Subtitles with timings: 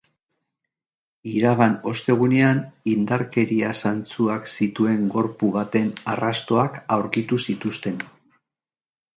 [1.31, 2.61] Iragan ostegunean,
[2.95, 8.03] indarkeria zantzuak zituen gorpu baten arrastoak aurkitu zituzten.